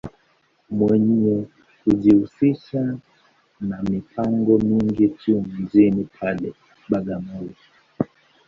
[0.69, 1.35] Mwenye
[1.83, 2.81] kujihusisha
[3.67, 6.47] ma mipango mingi tu mjini pale,
[6.89, 7.55] Bagamoyo.